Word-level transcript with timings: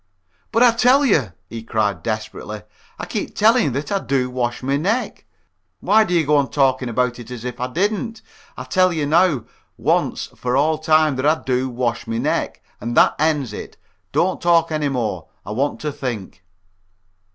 "But 0.51 0.63
I 0.63 0.71
tell 0.71 1.05
you," 1.05 1.33
he 1.47 1.61
cried, 1.61 2.01
desperately, 2.01 2.63
"I 2.97 3.05
keep 3.05 3.35
telling 3.35 3.65
you 3.65 3.69
that 3.69 3.91
I 3.91 3.99
do 3.99 4.31
wash 4.31 4.63
my 4.63 4.75
neck. 4.75 5.25
Why 5.79 6.03
do 6.05 6.15
you 6.15 6.25
go 6.25 6.37
on 6.37 6.49
talking 6.49 6.89
about 6.89 7.19
it 7.19 7.29
as 7.29 7.45
if 7.45 7.59
I 7.59 7.67
didn't! 7.67 8.23
I 8.57 8.63
tell 8.63 8.91
you 8.91 9.05
now, 9.05 9.43
once 9.77 10.25
for 10.35 10.57
all 10.57 10.79
time, 10.79 11.17
that 11.17 11.25
I 11.27 11.43
do 11.43 11.69
wash 11.69 12.07
my 12.07 12.17
neck, 12.17 12.63
and 12.79 12.97
that 12.97 13.13
ends 13.19 13.53
it. 13.53 13.77
Don't 14.11 14.41
talk 14.41 14.71
any 14.71 14.89
more. 14.89 15.27
I 15.45 15.51
want 15.51 15.79
to 15.81 15.91
think." 15.91 16.43